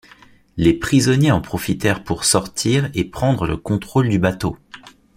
[0.57, 4.57] Les prisonniers en profitèrent pour sortir et prendre le contrôle du bateau.